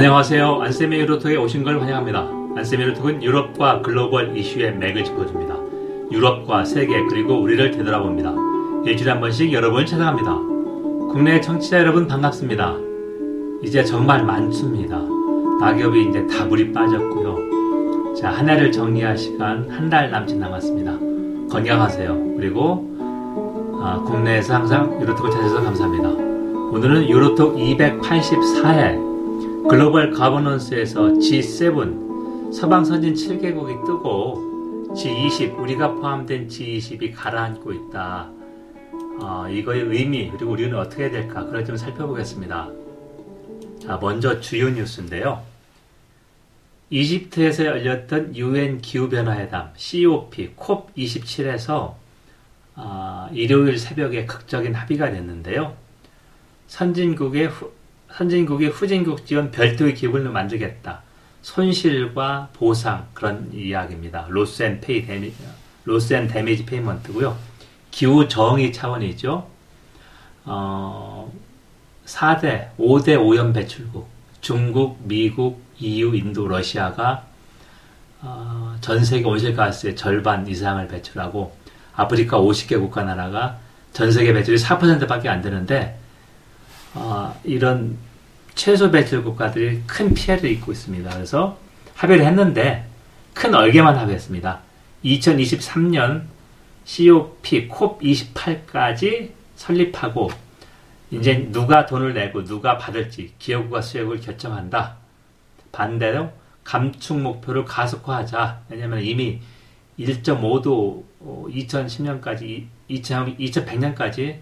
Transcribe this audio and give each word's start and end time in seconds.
안녕하세요. 0.00 0.62
안쌤의 0.62 0.98
유로톡에 1.00 1.36
오신 1.36 1.62
걸 1.62 1.78
환영합니다. 1.78 2.26
안쌤의 2.56 2.86
유로톡은 2.86 3.22
유럽과 3.22 3.82
글로벌 3.82 4.34
이슈의 4.34 4.76
맥을 4.78 5.04
짚어줍니다. 5.04 5.54
유럽과 6.10 6.64
세계 6.64 7.04
그리고 7.04 7.38
우리를 7.38 7.70
되돌아봅니다. 7.70 8.32
일주일에 8.86 9.10
한 9.10 9.20
번씩 9.20 9.52
여러분을 9.52 9.84
찾아갑니다. 9.84 10.36
국내 11.12 11.38
청취자 11.42 11.80
여러분 11.80 12.06
반갑습니다. 12.08 12.76
이제 13.62 13.84
정말 13.84 14.24
많습니다. 14.24 15.02
낙엽이 15.60 16.08
이제 16.08 16.26
다 16.28 16.46
물이 16.46 16.72
빠졌고요. 16.72 18.14
자, 18.16 18.30
한 18.30 18.48
해를 18.48 18.72
정리할 18.72 19.18
시간 19.18 19.68
한 19.68 19.90
달 19.90 20.10
남짓 20.10 20.38
남았습니다. 20.38 20.92
건강하세요. 21.50 22.36
그리고 22.38 22.88
아, 23.82 24.02
국내에서 24.06 24.54
항상 24.54 24.98
유로톡을 24.98 25.30
찾아서 25.30 25.62
감사합니다. 25.62 26.08
오늘은 26.08 27.06
유로톡 27.06 27.56
284회 27.56 29.09
글로벌 29.68 30.10
가버넌스에서 30.12 31.00
G7 31.14 32.52
서방 32.52 32.84
선진 32.84 33.14
7개국이 33.14 33.84
뜨고 33.84 34.90
G20 34.94 35.58
우리가 35.58 35.94
포함된 35.94 36.48
G20이 36.48 37.14
가라앉고 37.14 37.72
있다. 37.72 38.30
어, 39.20 39.48
이거의 39.48 39.82
의미 39.82 40.30
그리고 40.30 40.52
우리는 40.52 40.76
어떻게 40.76 41.04
해야 41.04 41.10
될까 41.10 41.44
그걸 41.44 41.64
좀 41.64 41.76
살펴보겠습니다. 41.76 42.70
자, 43.82 43.98
먼저 44.00 44.40
주요 44.40 44.70
뉴스인데요. 44.70 45.42
이집트에서 46.90 47.66
열렸던 47.66 48.34
UN 48.34 48.80
기후변화회담 48.80 49.72
COP 49.76 50.54
COP27에서 50.56 51.94
어, 52.74 53.28
일요일 53.32 53.78
새벽에 53.78 54.26
극적인 54.26 54.74
합의가 54.74 55.10
됐는데요. 55.10 55.76
선진국의 56.66 57.48
후, 57.48 57.72
선진국이 58.16 58.66
후진국 58.66 59.26
지원 59.26 59.50
별도의 59.50 59.94
기금을 59.94 60.30
만들겠다. 60.30 61.02
손실과 61.42 62.48
보상 62.52 63.06
그런 63.14 63.50
이야기입니다. 63.52 64.26
loss 64.28 64.62
and 64.62 64.80
pay 64.80 65.06
dama 65.06 65.32
loss 65.84 66.12
and 66.12 66.28
damage 66.28 66.66
payment고요. 66.66 67.36
기후 67.90 68.28
정의 68.28 68.72
차원이죠. 68.72 69.48
어, 70.44 71.32
4대, 72.04 72.76
5대 72.78 73.18
오염 73.20 73.52
배출국 73.52 74.08
중국, 74.40 74.98
미국, 75.02 75.62
EU, 75.78 76.14
인도, 76.14 76.48
러시아가 76.48 77.24
어, 78.22 78.76
전 78.80 79.04
세계 79.04 79.26
온실가스의 79.26 79.96
절반 79.96 80.46
이상을 80.46 80.86
배출하고 80.88 81.56
아프리카 81.94 82.38
50개 82.38 82.78
국가 82.78 83.02
나라가 83.02 83.58
전 83.92 84.12
세계 84.12 84.32
배출이 84.32 84.56
4%밖에 84.58 85.28
안 85.28 85.40
되는데 85.40 85.99
어, 86.94 87.38
이런 87.44 87.96
최소 88.54 88.90
배출 88.90 89.22
국가들이 89.22 89.82
큰 89.86 90.12
피해를 90.12 90.50
입고 90.50 90.72
있습니다. 90.72 91.10
그래서 91.10 91.58
합의를 91.94 92.24
했는데 92.26 92.86
큰 93.34 93.54
얼개만 93.54 93.96
합의했습니다. 93.96 94.60
2023년 95.04 96.24
COP 96.84 97.68
COP28까지 97.68 99.30
설립하고 99.56 100.30
이제 101.10 101.48
누가 101.50 101.86
돈을 101.86 102.14
내고 102.14 102.44
누가 102.44 102.78
받을지 102.78 103.32
기업과 103.38 103.82
수익을 103.82 104.20
결정한다. 104.20 104.96
반대로 105.72 106.32
감축 106.64 107.18
목표를 107.20 107.64
가속화하자. 107.64 108.62
왜냐하면 108.68 109.02
이미 109.02 109.40
1.5도 109.98 111.04
2010년까지 111.22 112.66
2100년까지 112.88 114.38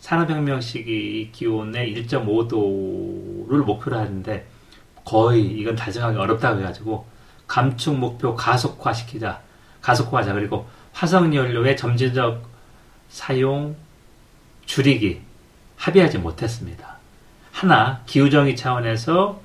산업혁명 0.00 0.60
시기 0.60 1.30
기온의 1.32 1.94
1.5도를 1.94 3.64
목표로 3.64 3.98
하는데 3.98 4.46
거의 5.04 5.44
이건 5.44 5.76
달성하기 5.76 6.18
어렵다고 6.18 6.60
해가지고 6.60 7.06
감축 7.46 7.96
목표 7.96 8.34
가속화 8.34 8.92
시키자. 8.92 9.40
가속화하자. 9.80 10.34
그리고 10.34 10.68
화석연료의 10.92 11.76
점진적 11.76 12.42
사용 13.08 13.76
줄이기 14.64 15.20
합의하지 15.76 16.18
못했습니다. 16.18 16.96
하나 17.52 18.02
기후정의 18.06 18.56
차원에서 18.56 19.40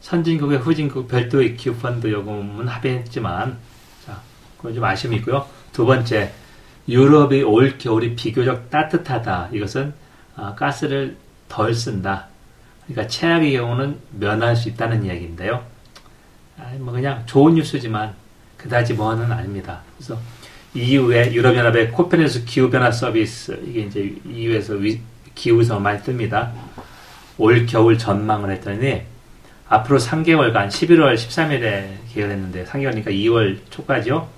선진국의 0.00 0.58
후진국 0.58 1.08
별도의 1.08 1.56
기후펀드 1.56 2.10
요금은 2.10 2.68
합의했지만 2.68 3.58
자, 4.04 4.20
그건 4.56 4.74
좀 4.74 4.84
아쉬움이 4.84 5.16
있고요. 5.18 5.46
두 5.72 5.86
번째 5.86 6.32
유럽이 6.88 7.42
올 7.42 7.78
겨울이 7.78 8.14
비교적 8.14 8.70
따뜻하다. 8.70 9.50
이것은 9.52 9.92
어, 10.36 10.54
가스를 10.54 11.16
덜 11.48 11.74
쓴다. 11.74 12.28
그러니까 12.86 13.08
최악의 13.08 13.52
경우는 13.52 13.98
면할 14.12 14.54
수 14.54 14.68
있다는 14.68 15.04
이야기인데요. 15.04 15.64
아니, 16.58 16.78
뭐 16.78 16.92
그냥 16.92 17.22
좋은 17.26 17.54
뉴스지만 17.54 18.14
그다지 18.56 18.94
뭐는 18.94 19.30
아닙니다. 19.30 19.80
그래서 19.96 20.18
EU의 20.74 21.34
유럽연합의 21.34 21.90
코페르니스 21.90 22.44
기후변화 22.44 22.90
서비스 22.90 23.58
이게 23.66 23.80
이제 23.82 24.14
EU에서 24.26 24.74
기후서 25.34 25.80
많이 25.80 26.00
뜹니다. 26.00 26.50
올 27.38 27.66
겨울 27.66 27.98
전망을 27.98 28.50
했더니 28.52 29.02
앞으로 29.68 29.98
3개월간 29.98 30.68
11월 30.68 31.14
13일에 31.14 31.88
개요됐는데 32.12 32.64
3개월이니까 32.64 33.08
2월 33.08 33.58
초까지요. 33.70 34.28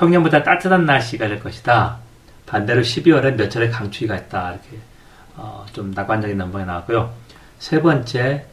평년보다 0.00 0.42
따뜻한 0.42 0.86
날씨가 0.86 1.28
될 1.28 1.40
것이다. 1.40 1.98
반대로 2.46 2.80
12월엔 2.80 3.34
몇 3.36 3.50
차례 3.50 3.68
강추위가 3.68 4.16
있다. 4.16 4.52
이렇게 4.52 4.78
어, 5.36 5.66
좀 5.74 5.92
낙관적인 5.92 6.38
넘버가 6.38 6.64
나왔고요. 6.64 7.14
세 7.58 7.82
번째, 7.82 8.46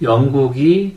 영국이 0.00 0.96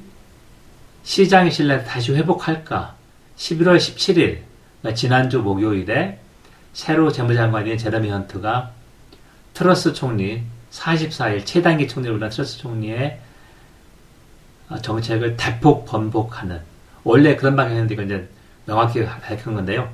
시장의 1.04 1.52
신뢰를 1.52 1.84
다시 1.84 2.14
회복할까? 2.14 2.96
11월 3.38 3.78
17일, 3.78 4.42
그러니까 4.82 4.96
지난주 4.96 5.40
목요일에 5.40 6.20
새로 6.74 7.12
재무장관인 7.12 7.78
제레미 7.78 8.12
헌트가 8.12 8.72
트러스 9.56 9.94
총리 9.94 10.44
44일 10.72 11.46
최단기 11.46 11.88
총리를 11.88 12.16
불린 12.16 12.30
트러스 12.30 12.60
총리의 12.60 13.20
어, 14.70 14.78
정책을 14.78 15.38
대폭 15.38 15.86
번복하는 15.86 16.62
원래 17.04 17.36
그런 17.36 17.56
이건 17.90 18.06
이제 18.06 18.30
명확히 18.70 19.04
밝힌 19.04 19.56
건데요. 19.56 19.92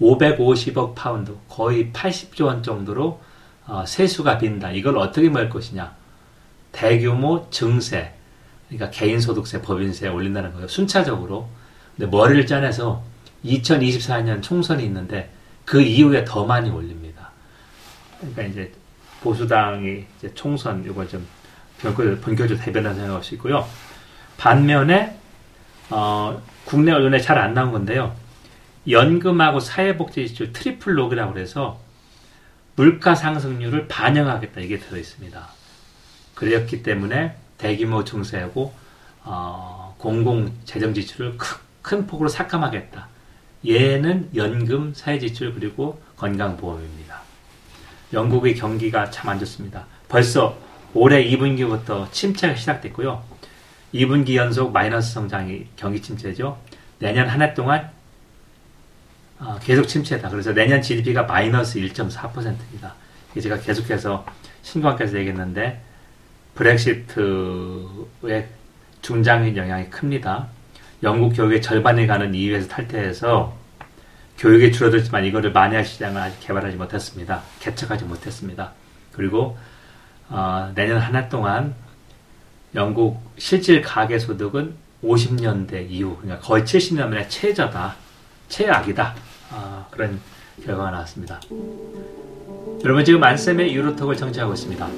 550억 0.00 0.94
파운드, 0.94 1.34
거의 1.48 1.90
80조 1.92 2.44
원 2.44 2.62
정도로 2.62 3.20
어, 3.66 3.84
세수가 3.86 4.38
빈다. 4.38 4.70
이걸 4.72 4.98
어떻게 4.98 5.28
막을 5.28 5.48
것이냐? 5.48 5.92
대규모 6.72 7.48
증세, 7.50 8.12
그러니까 8.68 8.90
개인소득세, 8.90 9.62
법인세 9.62 10.08
올린다는 10.08 10.52
거예요. 10.52 10.68
순차적으로. 10.68 11.48
근데 11.96 12.10
머리를 12.10 12.46
짜내서 12.46 13.02
2024년 13.44 14.42
총선이 14.42 14.84
있는데 14.84 15.30
그 15.64 15.80
이후에 15.80 16.24
더 16.24 16.44
많이 16.44 16.70
올립니다. 16.70 17.30
그러니까 18.20 18.42
이제 18.42 18.72
보수당이 19.22 20.04
이제 20.18 20.32
총선 20.34 20.84
이걸 20.84 21.08
좀 21.08 21.26
본격적으로 21.80 22.58
대변한 22.58 22.94
생각할 22.94 23.24
수 23.24 23.34
있고요. 23.34 23.66
반면에 24.36 25.17
어, 25.90 26.42
국내 26.64 26.92
언론에 26.92 27.18
잘 27.20 27.38
안 27.38 27.54
나온 27.54 27.72
건데요. 27.72 28.14
연금하고 28.88 29.60
사회복지지출 29.60 30.52
triple 30.52 30.96
lock이라고 30.98 31.34
그래서 31.34 31.80
물가 32.76 33.14
상승률을 33.14 33.88
반영하겠다 33.88 34.60
이게 34.60 34.78
들어 34.78 34.96
있습니다. 34.98 35.48
그랬기 36.34 36.82
때문에 36.82 37.36
대규모 37.58 38.04
증세하고 38.04 38.72
어, 39.24 39.94
공공 39.98 40.52
재정 40.64 40.94
지출을 40.94 41.36
큰, 41.36 41.56
큰 41.82 42.06
폭으로 42.06 42.28
삭감하겠다. 42.28 43.08
얘는 43.68 44.30
연금, 44.36 44.94
사회지출 44.94 45.54
그리고 45.54 46.00
건강보험입니다. 46.16 47.20
영국의 48.12 48.54
경기가 48.54 49.10
참 49.10 49.28
안 49.28 49.38
좋습니다. 49.40 49.86
벌써 50.08 50.56
올해 50.94 51.24
2분기부터 51.28 52.10
침체가 52.12 52.54
시작됐고요. 52.54 53.22
2분기 53.94 54.34
연속 54.36 54.72
마이너스 54.72 55.12
성장이 55.14 55.66
경기 55.76 56.00
침체죠. 56.02 56.58
내년 56.98 57.28
한 57.28 57.40
해 57.42 57.54
동안 57.54 57.90
어, 59.38 59.58
계속 59.62 59.84
침체다. 59.86 60.28
그래서 60.30 60.52
내년 60.52 60.82
GDP가 60.82 61.22
마이너스 61.22 61.78
1.4%입니다. 61.78 62.94
제가 63.40 63.58
계속해서 63.60 64.26
신관께서 64.62 65.16
얘기했는데 65.18 65.80
브렉시트의 66.56 68.48
중장기 69.00 69.56
영향이 69.56 69.90
큽니다. 69.90 70.48
영국 71.04 71.30
교육의 71.36 71.62
절반이 71.62 72.08
가는 72.08 72.34
EU에서 72.34 72.68
탈퇴해서 72.68 73.56
교육이 74.38 74.72
줄어들지만 74.72 75.24
이거를 75.24 75.52
만회할 75.52 75.84
시장을 75.84 76.20
아직 76.20 76.40
개발하지 76.40 76.76
못했습니다. 76.76 77.42
개척하지 77.60 78.04
못했습니다. 78.04 78.72
그리고 79.12 79.56
어, 80.28 80.72
내년 80.74 80.98
한 80.98 81.14
해 81.14 81.28
동안 81.28 81.74
영국 82.74 83.18
실질 83.38 83.80
가계 83.80 84.18
소득은 84.18 84.74
50년대 85.02 85.88
이후, 85.90 86.16
그러니까 86.20 86.44
거의 86.46 86.64
70년 86.64 87.08
만에 87.08 87.28
최저다, 87.28 87.94
최악이다. 88.48 89.14
아, 89.52 89.86
그런 89.90 90.20
결과가 90.64 90.90
나왔습니다. 90.90 91.40
여러분 92.84 93.04
지금 93.04 93.22
안쌤의 93.22 93.74
유로톡을 93.74 94.16
청취하고 94.16 94.52
있습니다. 94.54 94.88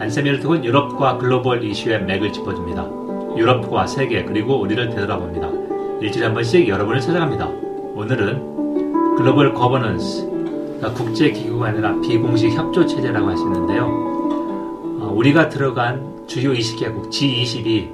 안쌤의 0.00 0.32
유로톡은 0.32 0.64
유럽과 0.64 1.18
글로벌 1.18 1.64
이슈의 1.64 2.04
맥을 2.04 2.32
짚어줍니다. 2.32 2.84
유럽과 3.36 3.86
세계 3.86 4.24
그리고 4.24 4.60
우리를 4.60 4.90
되돌아봅니다. 4.90 5.48
일주일에 6.00 6.26
한 6.26 6.34
번씩 6.34 6.68
여러분을 6.68 7.00
찾아갑니다. 7.00 7.46
오늘은 7.46 9.16
글로벌 9.16 9.52
거버넌스 9.52 10.24
그러니까 10.26 10.94
국제기구가 10.94 11.66
아니라 11.68 12.00
비공식 12.00 12.52
협조 12.52 12.86
체제라고 12.86 13.28
할 13.28 13.36
수 13.36 13.44
있는데요. 13.44 13.86
어, 13.86 15.12
우리가 15.14 15.48
들어간 15.48 16.17
주요 16.28 16.52
20개국 16.52 17.08
G20이 17.08 17.88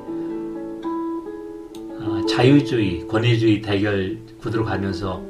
어, 2.00 2.26
자유주의, 2.26 3.06
권위주의 3.06 3.62
대결 3.62 4.18
구도로 4.40 4.64
가면서 4.64 5.22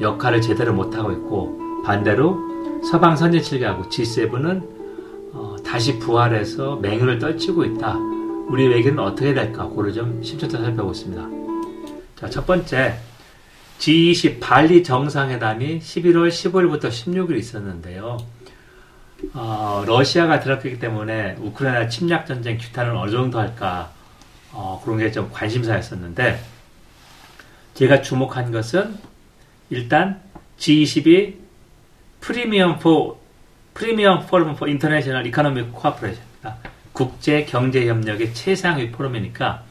역할을 0.00 0.40
제대로 0.40 0.74
못하고 0.74 1.12
있고 1.12 1.82
반대로 1.84 2.82
서방 2.82 3.16
선진 3.16 3.40
7개국 3.40 3.88
G7은 3.88 4.68
어, 5.32 5.56
다시 5.64 5.96
부활해서 6.00 6.76
맹유를 6.76 7.20
떨치고 7.20 7.64
있다. 7.66 7.96
우리 8.48 8.66
외교는 8.66 8.98
어떻게 8.98 9.32
될까? 9.32 9.68
그를 9.68 9.92
좀 9.92 10.20
심층도 10.20 10.58
살펴보겠습니다. 10.58 11.28
자, 12.16 12.28
첫 12.28 12.44
번째 12.44 12.96
G20 13.78 14.40
발리 14.40 14.82
정상회담이 14.82 15.78
11월 15.78 16.28
15일부터 16.28 16.88
16일 16.88 17.38
있었는데요. 17.38 18.18
어, 19.34 19.84
러시아가 19.86 20.40
들었기 20.40 20.78
때문에 20.78 21.36
우크라이나 21.38 21.88
침략 21.88 22.26
전쟁 22.26 22.58
규탄을 22.58 22.94
어느 22.94 23.10
정도 23.10 23.38
할까 23.38 23.92
어, 24.52 24.80
그런 24.84 24.98
게 24.98 25.10
좀 25.12 25.30
관심사였었는데 25.32 26.40
제가 27.74 28.02
주목한 28.02 28.52
것은 28.52 28.98
일단 29.70 30.20
G20이 30.58 31.36
premier 32.20 32.78
for 32.78 33.20
premier 33.74 34.26
forum 34.26 34.56
for 34.56 34.66
international 34.66 35.26
economic 35.26 35.72
cooperation입니다. 35.72 36.56
국제 36.92 37.44
경제 37.44 37.86
협력의 37.86 38.34
최상위 38.34 38.90
포럼이니까 38.90 39.62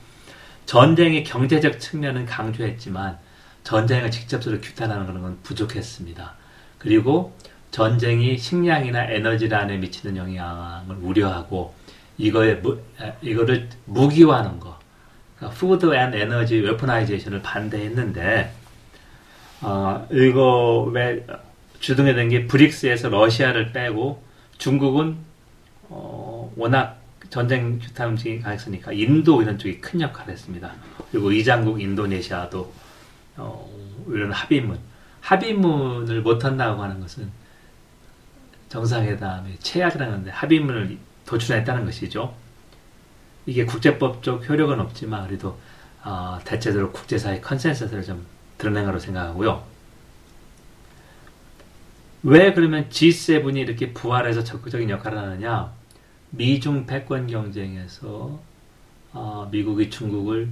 전쟁의 0.65 1.23
경제적 1.23 1.79
측면은 1.79 2.25
강조했지만 2.25 3.17
전쟁을 3.63 4.09
직접적으로 4.09 4.61
규탄하는 4.61 5.21
건 5.21 5.37
부족했습니다. 5.43 6.33
그리고 6.79 7.35
전쟁이 7.71 8.37
식량이나 8.37 9.05
에너지난에 9.05 9.77
미치는 9.77 10.17
영향을 10.17 10.95
우려하고 11.01 11.73
이거에 12.17 12.55
무, 12.55 12.79
이거를 13.21 13.69
무기화하는 13.85 14.59
거, 14.59 14.77
푸드 15.53 15.93
앤 15.93 16.13
에너지 16.13 16.57
웨퍼나이제이션을 16.57 17.41
반대했는데 17.41 18.51
어, 19.61 20.07
이거 20.11 20.89
왜 20.91 21.25
주동에 21.79 22.13
된게 22.13 22.47
브릭스에서 22.47 23.09
러시아를 23.09 23.71
빼고 23.71 24.21
중국은 24.57 25.17
어, 25.83 26.51
워낙 26.57 26.99
전쟁 27.29 27.79
규탄 27.79 28.09
음식이 28.09 28.39
가있으니까 28.39 28.91
인도 28.91 29.41
이런 29.41 29.57
쪽이 29.57 29.79
큰 29.79 30.01
역할을 30.01 30.33
했습니다. 30.33 30.71
그리고 31.11 31.31
의장국 31.31 31.79
인도네시아도 31.79 32.73
어, 33.37 33.69
이런 34.07 34.31
합의문 34.31 34.77
합의문을 35.21 36.21
못한다고 36.21 36.81
하는 36.81 36.99
것은 36.99 37.29
정상회담의 38.69 39.57
최악이라는 39.59 40.13
건데 40.13 40.31
합의문을 40.31 40.97
도출했다는 41.25 41.85
것이죠. 41.85 42.33
이게 43.45 43.65
국제법적 43.65 44.47
효력은 44.47 44.79
없지만 44.79 45.27
그래도 45.27 45.59
어, 46.03 46.39
대체적으로 46.45 46.91
국제사회 46.91 47.41
컨센서스를 47.41 48.03
좀 48.03 48.25
드러낸 48.57 48.85
거로 48.85 48.99
생각하고요. 48.99 49.63
왜 52.23 52.53
그러면 52.53 52.89
G7이 52.89 53.57
이렇게 53.57 53.93
부활해서 53.93 54.43
적극적인 54.43 54.89
역할을 54.89 55.17
하느냐? 55.17 55.71
미중 56.31 56.85
패권 56.85 57.27
경쟁에서 57.27 58.39
어, 59.13 59.49
미국이 59.51 59.89
중국을 59.89 60.49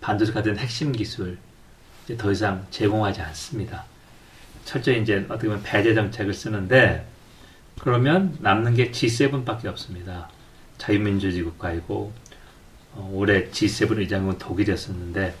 반도체 0.00 0.32
같은 0.32 0.56
핵심 0.56 0.92
기술 0.92 1.38
더 2.16 2.32
이상 2.32 2.66
제공하지 2.70 3.20
않습니다. 3.20 3.84
철저히 4.64 5.02
이제 5.02 5.26
어떻게 5.28 5.48
보면 5.48 5.62
배제 5.62 5.94
정책을 5.94 6.32
쓰는데 6.32 7.06
그러면 7.80 8.36
남는 8.40 8.74
게 8.74 8.90
G7밖에 8.90 9.64
없습니다. 9.66 10.28
자유민주주의 10.76 11.44
국가이고 11.44 12.12
어, 12.92 13.10
올해 13.14 13.48
G7 13.48 13.96
의장은 13.98 14.38
독일이었었는데 14.38 15.34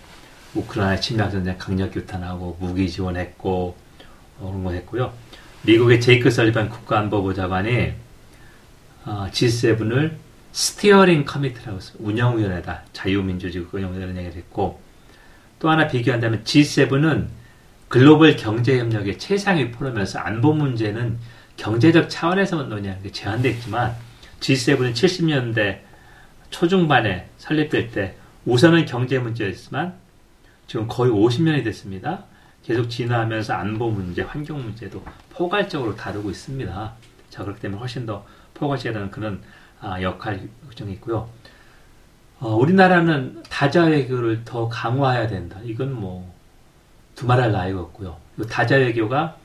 우크라이나 0.54 1.00
침략 1.00 1.30
전쟁 1.30 1.58
강력 1.58 1.92
규탄하고 1.92 2.56
무기 2.58 2.88
지원했고 2.88 3.76
어, 4.38 4.46
그런 4.46 4.64
거 4.64 4.72
했고요. 4.72 5.12
미국의 5.62 6.00
제이크 6.00 6.30
설리반 6.30 6.70
국가안보보좌관이 6.70 7.92
어, 9.04 9.28
G7을 9.30 10.12
steering 10.52 11.26
committee라고 11.26 11.76
해서 11.76 11.92
운영위원회다. 11.98 12.84
자유민주주의 12.94 13.66
운영위원회 13.70 14.18
얘기를 14.18 14.36
했고 14.38 14.80
또 15.58 15.68
하나 15.68 15.86
비교한다면 15.86 16.42
G7은 16.44 17.26
글로벌 17.88 18.36
경제협력의 18.36 19.18
최상위 19.18 19.72
포럼이면서 19.72 20.20
안보 20.20 20.54
문제는 20.54 21.18
경제적 21.60 22.08
차원에서만 22.08 22.70
논의하는 22.70 23.02
게 23.02 23.12
제한되어 23.12 23.52
있지만 23.52 23.94
G7은 24.40 24.94
70년대 24.94 25.80
초중반에 26.48 27.28
설립될 27.36 27.90
때 27.90 28.16
우선은 28.46 28.86
경제 28.86 29.18
문제였지만 29.18 29.94
지금 30.66 30.88
거의 30.88 31.12
50년이 31.12 31.62
됐습니다. 31.64 32.24
계속 32.64 32.88
진화하면서 32.88 33.52
안보 33.52 33.90
문제, 33.90 34.22
환경 34.22 34.62
문제도 34.62 35.04
포괄적으로 35.28 35.96
다루고 35.96 36.30
있습니다. 36.30 36.94
자, 37.28 37.44
그렇기 37.44 37.60
때문에 37.60 37.78
훨씬 37.78 38.06
더 38.06 38.24
포괄적이라는 38.54 39.10
그런 39.10 39.42
아, 39.80 40.00
역할 40.00 40.48
규정이 40.70 40.92
있고요. 40.94 41.28
어, 42.38 42.54
우리나라는 42.54 43.42
다자 43.50 43.84
외교를 43.84 44.44
더 44.46 44.68
강화해야 44.70 45.26
된다. 45.26 45.58
이건 45.62 45.92
뭐 45.92 46.32
두말할 47.16 47.52
나위가 47.52 47.80
없고요. 47.80 48.16
다자 48.48 48.76
외교가 48.76 49.36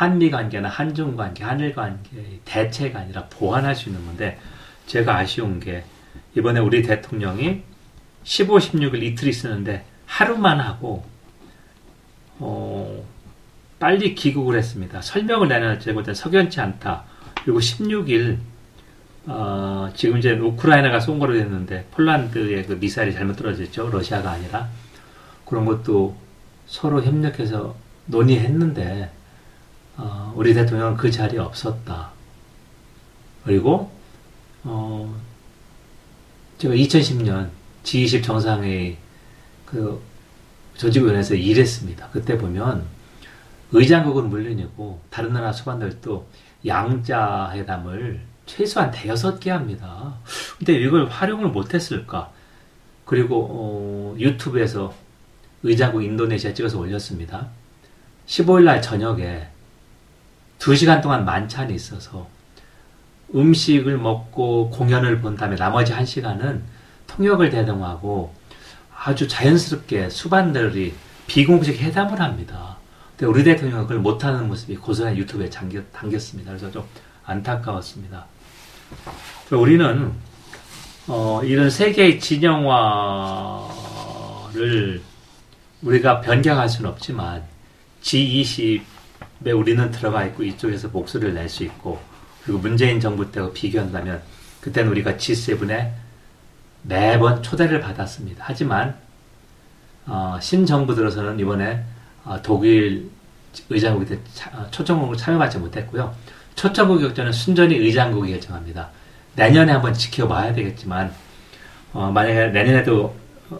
한미 0.00 0.30
관계나 0.30 0.66
한중 0.70 1.14
관계, 1.14 1.44
한일 1.44 1.74
관계 1.74 2.40
대체가 2.46 3.00
아니라 3.00 3.26
보완할 3.26 3.76
수 3.76 3.90
있는 3.90 4.06
건데 4.06 4.38
제가 4.86 5.18
아쉬운 5.18 5.60
게 5.60 5.84
이번에 6.34 6.58
우리 6.58 6.80
대통령이 6.80 7.60
15, 8.24 8.56
16일 8.56 9.02
이틀이 9.02 9.30
쓰는데 9.30 9.84
하루만 10.06 10.58
하고 10.58 11.04
어, 12.38 13.04
빨리 13.78 14.14
귀국을 14.14 14.56
했습니다. 14.56 15.02
설명을 15.02 15.48
내놨지 15.48 15.92
못해 15.92 16.14
석연치 16.14 16.62
않다. 16.62 17.04
그리고 17.44 17.58
16일 17.58 18.38
어, 19.26 19.90
지금 19.94 20.16
이제 20.16 20.32
우크라이나가 20.32 20.98
쏜 20.98 21.18
거로 21.18 21.34
됐는데 21.34 21.88
폴란드의 21.90 22.64
그 22.64 22.72
미사일이 22.72 23.12
잘못 23.12 23.36
떨어졌죠. 23.36 23.90
러시아가 23.90 24.30
아니라 24.30 24.66
그런 25.44 25.66
것도 25.66 26.16
서로 26.66 27.02
협력해서 27.02 27.76
논의했는데 28.06 29.19
어, 30.00 30.32
우리 30.34 30.54
대통령은 30.54 30.96
그 30.96 31.10
자리에 31.10 31.38
없었다. 31.38 32.10
그리고 33.44 33.90
어, 34.64 35.14
제가 36.56 36.74
2010년 36.74 37.50
G20 37.84 38.24
정상회의 38.24 38.96
그 39.66 40.00
조직위원회에서 40.76 41.34
일했습니다. 41.34 42.08
그때 42.12 42.38
보면 42.38 42.86
의장국은 43.72 44.30
물론이고 44.30 45.00
다른 45.10 45.34
나라 45.34 45.52
수반들도 45.52 46.26
양자 46.66 47.50
회담을 47.52 48.22
최소한 48.46 48.90
대여섯 48.90 49.38
개 49.38 49.50
합니다. 49.50 50.14
근데 50.56 50.74
이걸 50.74 51.08
활용을 51.08 51.48
못했을까? 51.48 52.32
그리고 53.04 53.46
어, 53.50 54.16
유튜브에서 54.18 54.94
의장국 55.62 56.02
인도네시아 56.02 56.54
찍어서 56.54 56.78
올렸습니다. 56.78 57.48
15일 58.26 58.64
날 58.64 58.80
저녁에 58.80 59.48
2시간 60.60 61.02
동안 61.02 61.24
만찬이 61.24 61.74
있어서 61.74 62.28
음식을 63.34 63.98
먹고 63.98 64.70
공연을 64.70 65.20
본 65.20 65.36
다음에 65.36 65.56
나머지 65.56 65.92
1시간은 65.92 66.60
통역을 67.06 67.50
대동하고 67.50 68.32
아주 68.94 69.26
자연스럽게 69.26 70.10
수반들이 70.10 70.94
비공식 71.26 71.80
회담을 71.80 72.20
합니다. 72.20 72.76
근데 73.16 73.26
우리 73.26 73.42
대통령은 73.44 73.84
그걸 73.84 73.98
못하는 73.98 74.46
모습이 74.48 74.76
고스란히 74.76 75.18
유튜브에 75.18 75.48
잠겼, 75.48 75.90
담겼습니다. 75.92 76.50
그래서 76.50 76.70
좀 76.70 76.84
안타까웠습니다. 77.24 78.26
우리는 79.52 80.12
어, 81.06 81.40
이런 81.42 81.70
세계의 81.70 82.20
진영화를 82.20 83.70
우리가 85.82 86.20
변경할 86.20 86.68
수는 86.68 86.90
없지만 86.90 87.42
G20 88.02 88.82
에 89.46 89.52
우리는 89.52 89.90
들어가 89.90 90.24
있고 90.26 90.42
이쪽에서 90.42 90.88
목소리를 90.88 91.32
낼 91.34 91.48
수 91.48 91.64
있고 91.64 91.98
그리고 92.44 92.58
문재인 92.58 93.00
정부 93.00 93.30
때와 93.32 93.50
비교한다면 93.52 94.20
그때는 94.60 94.90
우리가 94.90 95.14
G7에 95.14 95.90
매번 96.82 97.42
초대를 97.42 97.80
받았습니다. 97.80 98.44
하지만 98.46 98.96
어, 100.06 100.38
신정부 100.40 100.94
들어서는 100.94 101.38
이번에 101.38 101.82
어, 102.24 102.40
독일 102.42 103.10
의장국이 103.68 104.06
때 104.06 104.18
어, 104.52 104.66
초청국을 104.70 105.16
참여받지 105.16 105.58
못했고요. 105.58 106.14
초청국 106.54 107.00
결정은 107.00 107.32
순전히 107.32 107.76
의장국이 107.76 108.30
결정합니다. 108.32 108.90
내년에 109.36 109.72
한번 109.72 109.94
지켜봐야 109.94 110.52
되겠지만 110.52 111.12
어, 111.92 112.10
만약에 112.10 112.48
내년에도 112.48 113.14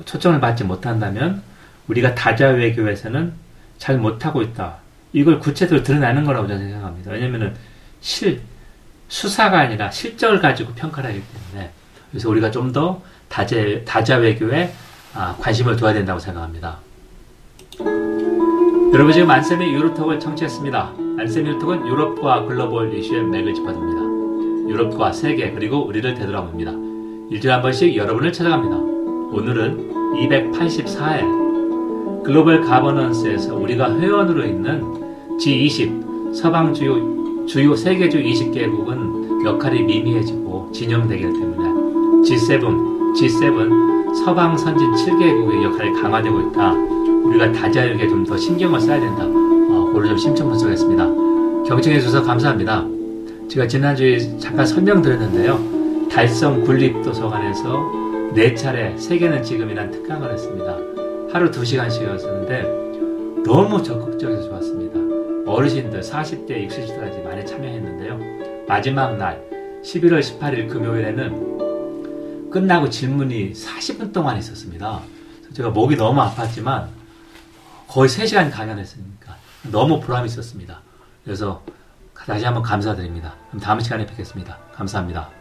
초청을 0.04 0.40
받지 0.40 0.64
못한다면 0.64 1.42
우리가 1.88 2.14
다자 2.14 2.49
외교에서는 2.49 3.32
잘 3.78 3.96
못하고 3.99 4.42
있다. 4.42 4.76
이걸 5.12 5.38
구체적으로 5.40 5.83
드러내는 5.83 6.25
거라고 6.25 6.47
저는 6.47 6.71
생각합니다. 6.71 7.12
왜냐면은 7.12 7.55
실, 8.00 8.40
수사가 9.09 9.61
아니라 9.61 9.90
실적을 9.90 10.40
가지고 10.40 10.73
평가를 10.75 11.11
하기 11.11 11.23
때문에 11.52 11.71
그래서 12.11 12.29
우리가 12.29 12.50
좀 12.50 12.73
더 12.73 13.02
다자, 13.31 13.57
다자 13.85 14.17
외교에 14.19 14.73
아, 15.14 15.35
관심을 15.40 15.76
둬야 15.76 15.93
된다고 15.95 16.19
생각합니다. 16.19 16.79
여러분 18.93 19.12
지금 19.12 19.31
안쌤의 19.31 19.73
유로톡을 19.73 20.21
청취했습니다. 20.21 20.93
안쌤 21.19 21.47
유로톡은 21.47 21.87
유럽과 21.87 22.45
글로벌 22.45 22.93
이슈의 22.93 23.25
맥을 23.25 23.55
짚어줍니다. 23.55 24.00
유럽과 24.71 25.12
세계 25.12 25.52
그리고 25.52 25.87
우리를 25.87 26.14
되돌아봅니다. 26.14 26.73
일주일에 27.31 27.52
한 27.55 27.62
번씩 27.62 27.97
여러분을 27.97 28.33
찾아갑니다. 28.33 28.76
오늘은 28.76 29.90
284회 30.14 31.39
글로벌 32.30 32.60
가버넌스에서 32.60 33.56
우리가 33.56 33.99
회원으로 33.99 34.44
있는 34.44 34.84
G20 35.37 36.32
서방 36.32 36.72
주요, 36.72 37.44
주요 37.44 37.75
세계주 37.75 38.22
20개국은 38.22 39.44
역할이 39.44 39.82
미미해지고 39.82 40.70
진영되기 40.72 41.25
때문에 41.25 42.22
G7, 42.22 42.60
G7 43.16 44.14
서방 44.14 44.56
선진 44.56 44.92
7개국의 44.92 45.64
역할이 45.64 46.00
강화되고 46.00 46.40
있다. 46.42 46.72
우리가 46.72 47.50
다자에게 47.50 48.08
좀더 48.08 48.37
신경을 48.37 48.80
써야 48.80 49.00
된다. 49.00 49.25
어, 49.25 49.87
그걸 49.88 50.06
좀 50.06 50.16
심층 50.16 50.49
분석했습니다. 50.50 51.04
경청해 51.66 51.99
주셔서 51.99 52.22
감사합니다. 52.22 52.87
제가 53.49 53.66
지난주에 53.66 54.38
잠깐 54.38 54.64
설명드렸는데요. 54.64 56.08
달성 56.08 56.62
군립도서관에서 56.62 57.90
네 58.34 58.54
차례 58.54 58.96
세계는 58.96 59.42
지금이란 59.42 59.90
특강을 59.90 60.32
했습니다. 60.32 60.89
하루 61.32 61.50
2시간씩이었는데 61.50 63.44
너무 63.44 63.82
적극적이어서 63.82 64.49
좋았습니다. 64.49 64.99
어르신들 65.50 66.00
40대, 66.00 66.68
60대까지 66.68 67.22
많이 67.22 67.46
참여했는데요. 67.46 68.66
마지막 68.66 69.16
날 69.16 69.42
11월 69.84 70.20
18일 70.20 70.68
금요일에는 70.68 72.50
끝나고 72.50 72.90
질문이 72.90 73.52
40분 73.52 74.12
동안 74.12 74.37
있었습니다. 74.38 75.00
제가 75.54 75.70
목이 75.70 75.96
너무 75.96 76.20
아팠지만 76.20 76.88
거의 77.88 78.08
3시간 78.08 78.50
강연했으니까 78.50 79.37
너무 79.70 80.00
보람이 80.00 80.26
있었습니다. 80.26 80.80
그래서 81.25 81.62
다시 82.14 82.44
한번 82.44 82.62
감사드립니다. 82.62 83.34
그럼 83.49 83.60
다음 83.60 83.80
시간에 83.80 84.04
뵙겠습니다. 84.06 84.58
감사합니다. 84.75 85.39